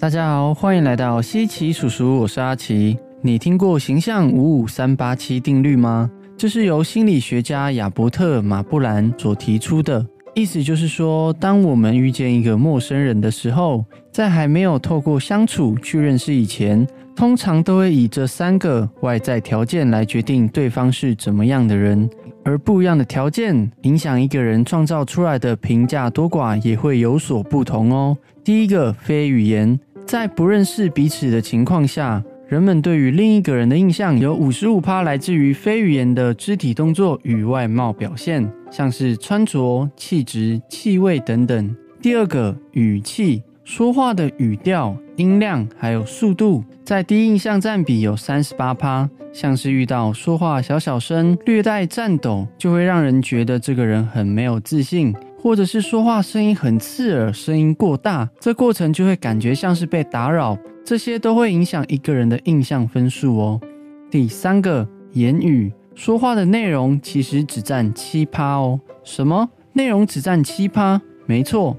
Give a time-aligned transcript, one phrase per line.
[0.00, 2.96] 大家好，欢迎来到西奇叔叔，我是阿奇。
[3.20, 6.10] 你听过形象五五三八七定律吗？
[6.38, 10.06] 这是由心理学家亚伯特马布兰所提出的。
[10.34, 22.08] 意思就是说，当我们遇见一个陌生人的时候，在还没有透过相处去认识以前，通常都会以这三个外在条件来决定对方是怎么样的人。
[22.42, 28.16] 而不一样的条件影响一个人创造出来的评价多寡也会有所不同哦。
[28.42, 29.78] 第一个，非语言。
[30.10, 41.76] 在不认识彼此的情况下，人们对于另一个人的印象有五十五趴来自于非语言的肢体动作与外貌表现，像是穿着、气质、气味等等。
[42.02, 55.14] 第二个，语气，说话的语调、音量还有速度，在第一印象占比有三十八趴，像是遇到说话小小声、略带颤抖，就会让人觉得这个人很没有自信。
[55.42, 63.60] 或者是说话声音很刺耳，声音过大，这过程就会感觉像是被打扰，这些都会影响一个人的印象分数哦。
[64.10, 68.78] 第三个，言语说话的内容其实只占七趴哦。
[69.02, 71.00] 什么内容只占七趴？
[71.24, 71.74] 没错。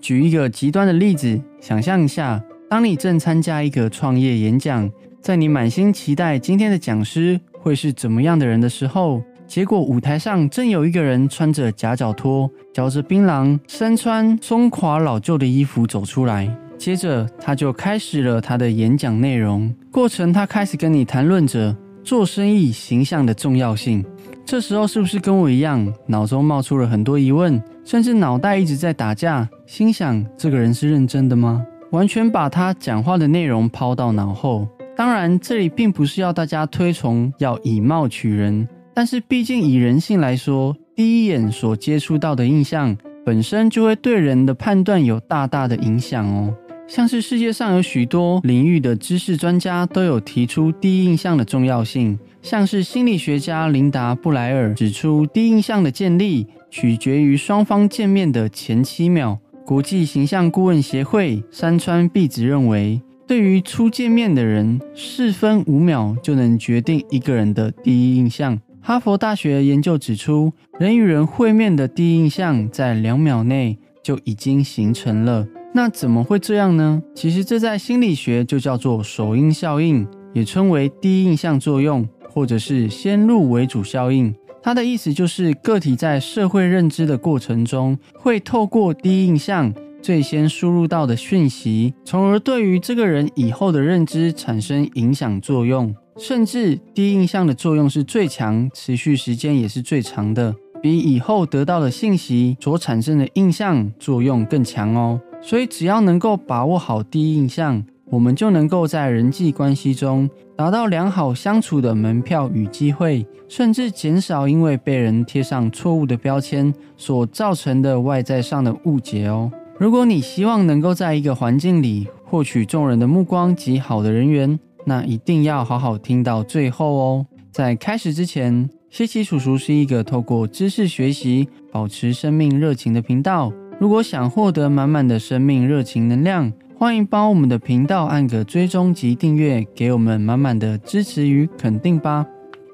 [0.00, 9.22] 举一个极端的例子，想象一下，当你正参加一个创业演讲，在你满心期待今天的讲师会是怎么样的人的时候。
[9.46, 16.54] 结果舞台上正有一个人穿着夹脚拖，嚼着槟榔，身穿松垮老旧的衣服走出来。
[16.76, 19.72] 接着他就开始了他的演讲内容。
[19.90, 21.74] 过程他开始跟你谈论着
[22.04, 24.04] 做生意形象的重要性。
[24.44, 31.64] 这时候是不是跟我一样，脑中冒出了很多疑问，甚至脑袋一直在打架，心想这个人是认真的吗？
[31.92, 34.68] 完全把他讲话的内容抛到脑后。
[34.96, 38.68] 当然，这里并不是要大家推崇要以貌取人。
[38.98, 46.54] 但是，毕竟以人性来说，第一眼所接触到的印象本身就会对人的判断有大大的影响哦。
[46.88, 59.38] 像是世界上有许多领域的知识专家都有提出第一印象的重要性，像是心理学家琳达布莱尔指出，第一印象的建立取决于双方见面的前七秒。
[59.66, 68.58] 国际形象顾问协会山川碧子认为，对于初见面的人，四分五秒就能决定一个人的第一印象。
[68.86, 75.44] 哈佛大学研究指出，人与人会面的第一印象在两秒内就已经形成了。
[75.74, 77.02] 那怎么会这样呢？
[77.12, 84.32] 其实这在心理学就叫做首因效应，也称为第一印象作用，或者是先入为主效应。
[84.62, 95.92] 它的意思就是个体在社会认知的过程中，会透过第一印象最先输入到的讯息，从而对于这个人以后的认知产生影响作用。
[96.18, 105.20] 甚至第一印象的作用是最强，持续时间也是最长的，比以后得到的信息所产生的印象作用更强哦。
[105.42, 119.52] 所以只要能够把握好第一印象，我们就能够在人际关系中达到良好相处的门票与机会，甚至减少因为被人贴上错误的标签所造成的外在上的误解哦。
[119.78, 127.26] 如果你希望能够在一个环境里获取众人的目光及好的人缘，那一定要好好听到最后哦！
[127.50, 133.52] 在开始之前，西奇叔叔是一个透过知识学习保持生命热情的频道。
[133.80, 142.24] 如果想获得满满的生命热情能量，欢迎帮我们的频道按个追踪及订阅，给我们满满的支持与肯定吧。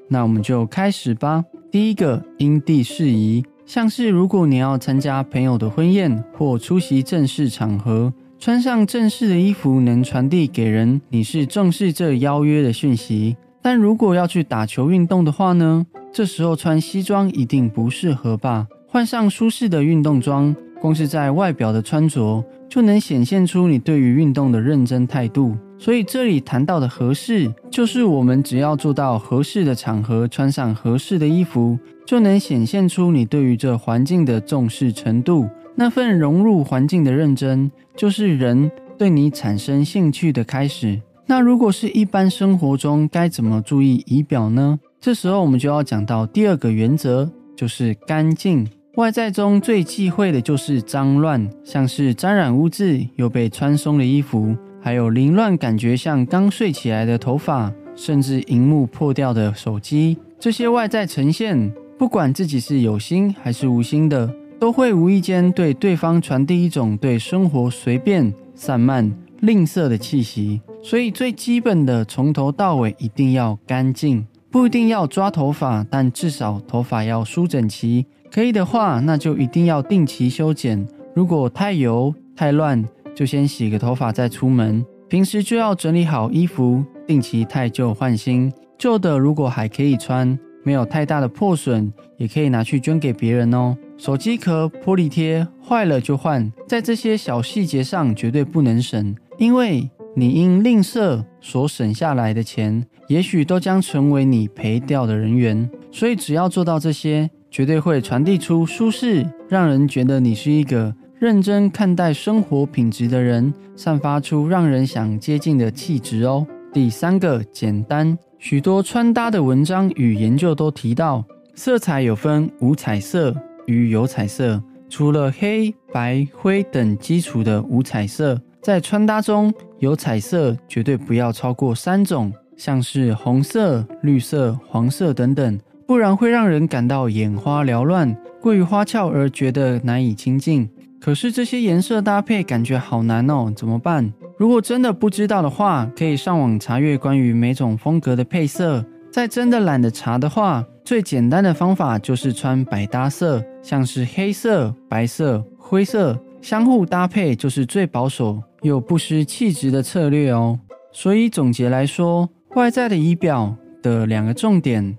[0.07, 1.43] 那我们就开始吧。
[1.71, 8.13] 第一个，因地适宜，像是如果你要参加朋友的婚宴或出席正式场合。
[8.43, 13.37] 穿上正式的衣服，能传递给人你是重视这邀约的讯息。
[13.61, 15.85] 但如果要去打球运动的话呢？
[16.11, 18.67] 这时候穿西装一定不适合吧？
[18.85, 25.55] 换上舒适的运动装，光是在外表的穿着就能显现出你对于运动的认真态度。
[25.77, 35.47] 所以这里谈到的合适，就是我们只要做到合适的场合穿上合适的衣服，就能显现出你对于这环境的重视程度。
[35.75, 41.01] 那份融入环境的认真，就是人对你产生兴趣的开始。
[41.25, 44.79] 那如果是一般生活中，该怎么注意仪表呢？
[44.99, 48.67] 这时候我们就要讲到第二个原则，就是干净。
[48.95, 60.17] 外在中最忌讳的就是脏乱，像是沾染污渍又被穿松的衣服，还有凌乱感觉像刚睡起来的头发，甚至荧幕破掉的手机。
[60.37, 64.31] 这些外在呈现，不管自己是有心还是无心的。
[64.63, 78.05] 都会无意间对对方传递一种对生活随便、散漫、吝啬的气息，所以最基本的从头到尾一定要干净，不一定要抓头发，但至少头发要梳整齐。
[78.31, 80.87] 可以的话，那就一定要定期修剪。
[81.13, 82.81] 如果太油、太乱，
[83.13, 84.85] 就先洗个头发再出门。
[85.09, 88.49] 平时就要整理好衣服，定期汰旧换新。
[88.77, 93.75] 旧的如果还可以穿，没有太大的破损，也可以拿去捐给别人哦。
[93.97, 105.69] 手机壳、玻璃贴坏了就换，在这些小细节上绝对不能省，因为你因吝啬所省下来的钱，也许都将成为你赔掉的人员。
[105.91, 116.45] 所以只要做到这些，绝对会传递出舒适，让人觉得你是一个认真看待生活品质的人，散发出让人想接近的气质哦。
[116.73, 118.17] 第三个，简单。
[118.39, 121.23] 许多穿搭的文章与研究都提到，
[121.55, 123.33] 色彩有分五彩色
[123.65, 124.61] 与有彩色。
[124.89, 140.69] 除了黑白灰等基础的无彩色，在穿搭中有彩色绝对不要超过三种，像是红色、绿色、黄色等等，不然会让人感到眼花缭乱、过于花俏而觉得难以亲近。
[140.99, 144.13] 可是这些颜色搭配感觉好难哦，怎么办？
[144.37, 148.85] 如果真的不知道的话，可以上网查阅关于每种风格的配色。
[149.13, 160.59] 再真的懒得查的话，最简单的方法就是穿百搭色，像是黑色、白色、灰色，相互搭配就是最保守又不失气质的策略哦。
[160.91, 164.97] 所以总结来说，外在的仪表的两个重点，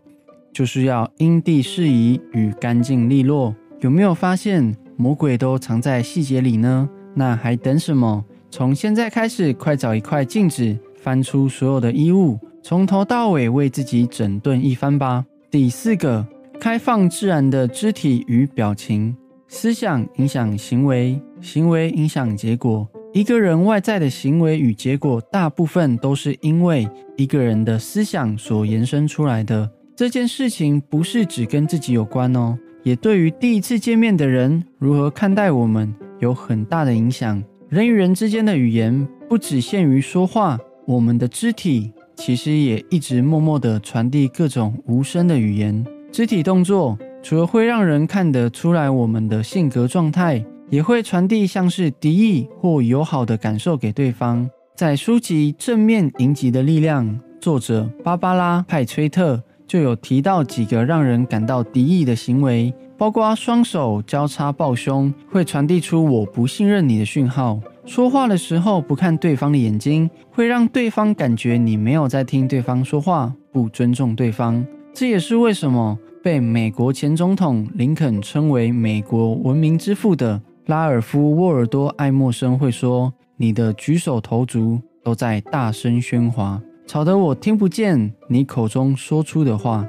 [0.53, 3.53] 就是要因地适宜与干净利落。
[3.81, 6.89] 有没有发现魔鬼都藏在细节里呢？
[7.17, 8.25] 那还等什么？
[8.49, 15.23] 从现在开始，快找一块镜子，翻出所有的衣物，从头到尾为自己整顿一番吧。
[15.51, 16.27] 第四个，
[16.59, 19.15] 开放自然的肢体与表情。
[19.47, 22.89] 思想影响行为，行为影响结果。
[23.13, 26.89] 一个人外在的行为与结果，大部分都是因为
[27.19, 29.71] 一个人的思想所延伸出来的。
[29.95, 37.45] 这件事情不是只跟自己有关哦，也对于第一次见面的人如何看待我们有很大的影响。
[37.69, 45.85] 人与人之间的语言不只限于说话，我们的肢体其实也一直默默地传递各种无声的语言。
[46.13, 54.49] 肢体动作除了会让人看得出来我们的性格状态，也会传递像是敌意或友好的感受给对方。
[54.77, 57.07] 在书籍《正面迎击的力量》，
[57.41, 62.73] 作者芭芭拉·派崔特就有提到几个让人感到敌意的行为。
[62.97, 74.65] 包括双手交叉抱胸，会传递出我不信任你的讯号；说话的时候不看对方的眼睛，会让对方感觉你没有在听对方说话，不尊重对方。
[74.95, 89.87] 这也是为什么被美国前总统林肯称为“美国文明之父”的拉尔夫·沃尔多·爱默生会说：“你的举手投足都在大声喧哗，吵得我听不见你口中说出的话。”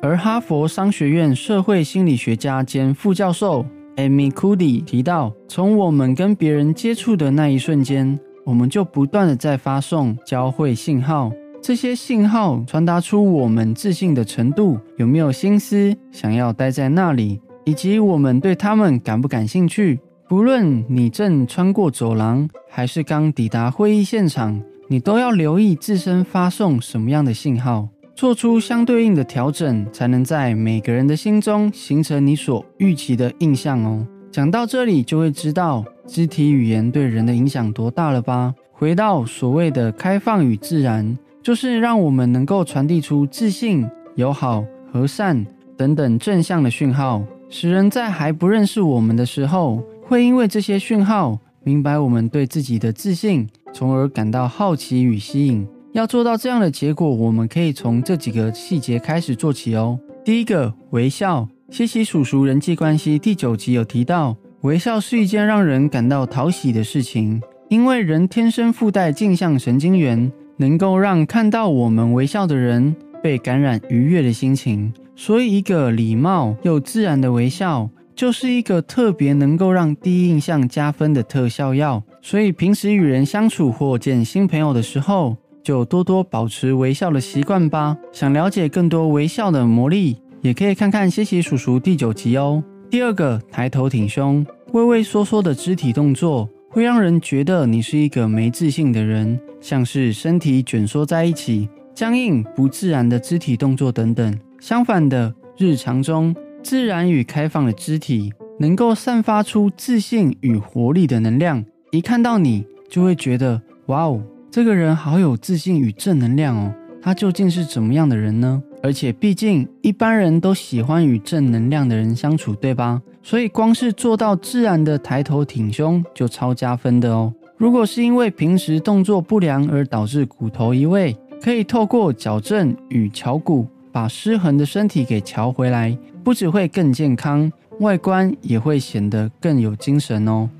[0.00, 3.64] 而哈佛商学院社会心理学家兼副教授
[3.96, 11.30] Amy Cuddy 提到，从我们跟别人接触的那一瞬间，我们就不断的在发送交汇信号。
[11.60, 20.00] 这些信号传达出我们自信的程度，有没有心思想要待在那里，以及我们对他们感不感兴趣。
[20.28, 27.88] 不论你正穿过走廊，还是刚抵达会议现场，你都要留意自身发送什么样的信号。
[28.14, 34.06] 做出相对应的调整，才能在每个人的心中形成你所预期的印象哦。
[34.30, 38.54] 讲到这里，就会知道肢体语言对人的影响多大了吧？
[38.72, 45.44] 回到所谓的开放与自然，就是让我们能够传递出自信、友好、和善
[45.76, 55.66] 等等正向的讯号，使人在还不认识我们的时候，会因为这些讯号明白我们对自己的自信，从而感到好奇与吸引。
[55.92, 59.98] 要做到这样的结果，我们可以从这几个细节开始做起哦。
[60.24, 61.46] 第一个，微笑。
[61.70, 74.92] 西西叔叔人际关系第九集有提到，微笑是一件让人感到讨喜的事情，因为人天生附带镜像神经元，能够让看到我们微笑的人被感染愉悦的心情。
[75.14, 82.02] 所以，一个礼貌又自然的微笑，就是一个特别能够让第一印象加分的特效药。
[82.22, 87.96] 所以，平时与人相处或见新朋友的时候，就多多保持微笑的习惯吧。
[88.12, 92.62] 想了解更多微笑的魔力，也可以看看谢谢叔叔第九集哦。
[92.90, 104.38] 第二个，抬头挺胸，畏畏缩缩的肢体动作会让人觉得你是一个没自信的人，像是身体卷缩在一起、僵硬不自然的肢体动作等等。
[104.60, 114.22] 相反的，日常中自然与开放的肢体能够散发出自信与活力的能量，一看到你就会觉得哇哦。
[114.52, 118.62] 这个人好有自信与正能量哦，他究竟是怎么样的人呢？
[118.82, 123.00] 而且毕竟一般人都喜欢与正能量的人相处，对吧？
[123.22, 127.32] 所以光是做到自然的抬头挺胸就超加分的哦。
[127.56, 140.50] 如果是因为平时动作不良而导致骨头移位，可以透过矫正与敲骨，把失衡的身体给调回来，不只会更健康，外观也会显得更有精神哦。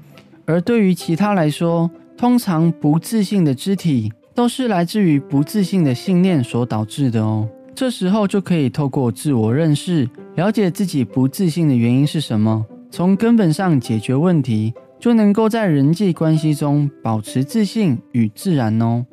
[0.47, 1.91] 而对于其他来说，
[2.23, 7.49] 通常不自信的肢体都是来自于不自信的信念所导致的哦。
[7.75, 19.05] 这时候就可以透过自我认识，了解自己不自信的原因是什么，从根本上解决问题，就能够在人际关系中保持自信与自然哦。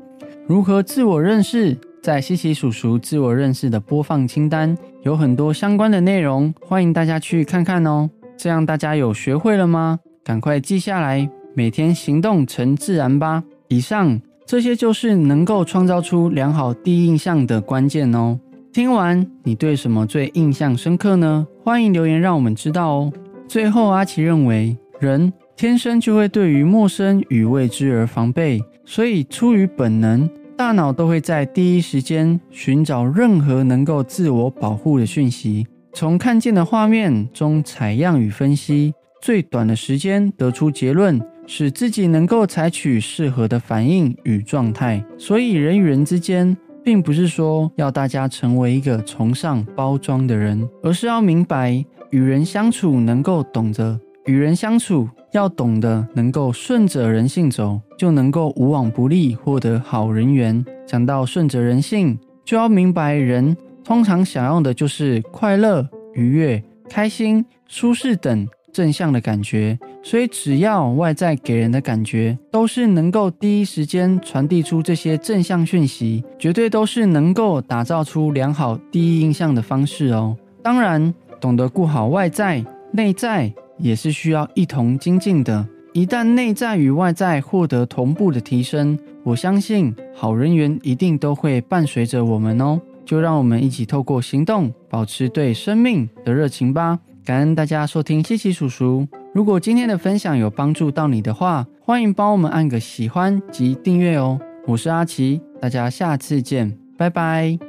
[0.45, 1.75] 如何自我认识？
[2.03, 8.07] 在西奇叔叔自我认识的播放清单有很多相关的内容，欢迎大家去看看哦。
[8.37, 9.97] 这样大家有学会了吗？
[10.23, 13.43] 赶快记下来，每天行动成自然吧。
[13.67, 18.39] 以上这些就是能够创造出良好第一印象的关键哦。
[18.71, 21.45] 听完，你对什么最印象深刻呢？
[21.63, 23.13] 欢迎留言让我们知道哦。
[23.47, 45.03] 最后，阿奇认为，人天生就会对于陌生与未知而防备，所以出于本能，大脑都会在第一时间寻找任何能够自我保护的讯息，从看见的画面中采样与分析，最短的时间得出结论，使自己能够采取适合的反应与状态。
[45.17, 46.55] 所以，人与人之间。
[46.81, 60.65] 并不是说要大家成为一个崇尚包装的人，而是要明白与人相处能够懂得与人相处，要懂得能够顺着人性走，就能够无往不利，获得好人缘。
[60.87, 68.47] 讲到顺着人性，就要明白人通常想要的就是快乐、愉悦、开心、舒适等。
[68.71, 80.35] 正向的感觉，所以只要外在给人的感觉都是能够第一时间传递出这些正向讯息，绝对都是能够打造出良好第一印象的方式哦。
[80.63, 85.67] 当然，懂得顾好外在，内在也是需要一同精进的。
[85.91, 92.79] 一旦内在与外在获得同步的提升，我相信好人缘一定都会伴随着我们哦。
[93.05, 96.99] 就让我们一起透过行动，保持对生命的热情吧。
[97.25, 99.07] 感恩大家收听西奇叔叔。
[99.39, 104.37] 如果今天的分享有帮助到你的话，欢迎帮我们按个喜欢及订阅哦。
[104.67, 107.68] 我是阿奇，大家下次见，拜拜。